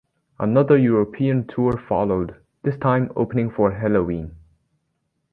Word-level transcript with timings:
Another 0.39 0.79
European 0.79 1.45
tour 1.45 1.73
followed, 1.87 2.33
this 2.63 2.75
time 2.79 3.11
opening 3.15 3.51
for 3.51 3.71
Helloween. 3.73 4.31